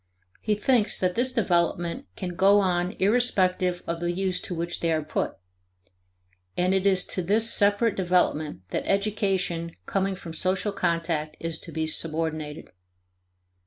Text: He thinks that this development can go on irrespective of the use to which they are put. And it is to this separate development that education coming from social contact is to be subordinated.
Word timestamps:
He 0.41 0.55
thinks 0.55 0.97
that 0.99 1.13
this 1.13 1.31
development 1.31 2.07
can 2.15 2.29
go 2.33 2.59
on 2.59 2.95
irrespective 2.97 3.83
of 3.85 3.99
the 3.99 4.11
use 4.11 4.41
to 4.41 4.55
which 4.55 4.79
they 4.79 4.91
are 4.91 5.03
put. 5.03 5.37
And 6.57 6.73
it 6.73 6.87
is 6.87 7.05
to 7.05 7.21
this 7.21 7.53
separate 7.53 7.95
development 7.97 8.61
that 8.69 8.87
education 8.87 9.75
coming 9.85 10.15
from 10.15 10.33
social 10.33 10.71
contact 10.71 11.37
is 11.39 11.59
to 11.59 11.71
be 11.71 11.85
subordinated. 11.85 12.69